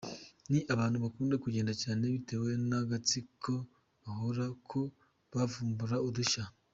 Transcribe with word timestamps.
Ni 0.51 0.59
abantu 0.73 0.97
bakunda 1.03 1.35
kugenda 1.43 1.73
cyane 1.81 2.03
bitewe 2.13 2.49
n’amatsiko 2.69 3.53
bahorana 4.03 4.45
yo 4.49 4.55
kuvumbura 5.31 5.97
udushya. 6.09 6.43